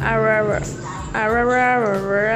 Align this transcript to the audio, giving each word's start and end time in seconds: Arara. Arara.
Arara. 0.00 0.60
Arara. 1.14 2.35